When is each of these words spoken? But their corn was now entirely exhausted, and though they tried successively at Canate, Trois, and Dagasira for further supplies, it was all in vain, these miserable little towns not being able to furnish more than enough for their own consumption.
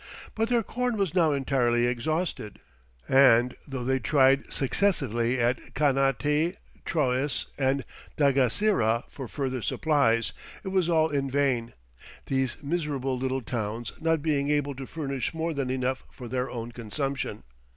But 0.33 0.49
their 0.49 0.63
corn 0.63 0.97
was 0.97 1.13
now 1.13 1.31
entirely 1.31 1.85
exhausted, 1.85 2.59
and 3.07 3.55
though 3.67 3.83
they 3.83 3.99
tried 3.99 4.51
successively 4.51 5.39
at 5.39 5.75
Canate, 5.75 6.55
Trois, 6.85 7.45
and 7.59 7.85
Dagasira 8.17 9.03
for 9.11 9.27
further 9.27 9.61
supplies, 9.61 10.33
it 10.63 10.69
was 10.69 10.89
all 10.89 11.09
in 11.09 11.29
vain, 11.29 11.73
these 12.25 12.63
miserable 12.63 13.15
little 13.15 13.43
towns 13.43 13.91
not 14.01 14.23
being 14.23 14.49
able 14.49 14.73
to 14.73 14.87
furnish 14.87 15.35
more 15.35 15.53
than 15.53 15.69
enough 15.69 16.03
for 16.11 16.27
their 16.27 16.49
own 16.49 16.71
consumption. 16.71 17.43